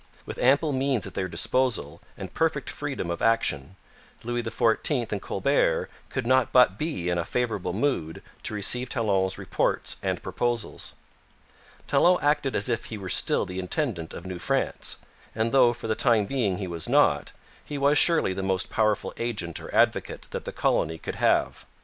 With 0.25 0.39
ample 0.39 0.71
means 0.73 1.05
at 1.05 1.13
their 1.13 1.27
disposal 1.27 2.01
and 2.17 2.33
perfect 2.33 2.71
freedom 2.71 3.11
of 3.11 3.21
action, 3.21 3.75
Louis 4.23 4.41
XIV 4.41 5.11
and 5.11 5.21
Colbert 5.21 5.91
could 6.09 6.25
not 6.25 6.51
but 6.51 6.79
be 6.79 7.07
in 7.09 7.19
a 7.19 7.23
favourable 7.23 7.71
mood 7.73 8.23
to 8.41 8.55
receive 8.55 8.89
Talon's 8.89 9.37
reports 9.37 9.97
and 10.01 10.23
proposals. 10.23 10.93
Talon 11.85 12.17
acted 12.23 12.55
as 12.55 12.67
if 12.67 12.85
he 12.85 12.97
were 12.97 13.09
still 13.09 13.45
the 13.45 13.59
intendant 13.59 14.15
of 14.15 14.25
New 14.25 14.39
France; 14.39 14.97
and 15.35 15.51
though 15.51 15.71
for 15.71 15.85
the 15.85 15.93
time 15.93 16.25
being 16.25 16.57
he 16.57 16.65
was 16.65 16.89
not, 16.89 17.31
he 17.63 17.77
was 17.77 17.95
surely 17.95 18.33
the 18.33 18.41
most 18.41 18.71
powerful 18.71 19.13
agent 19.17 19.59
or 19.59 19.71
advocate 19.71 20.25
that 20.31 20.45
the 20.45 20.51
colony 20.51 20.97
could 20.97 21.17
have. 21.17 21.67